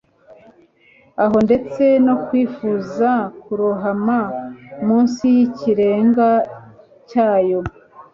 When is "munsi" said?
4.85-5.23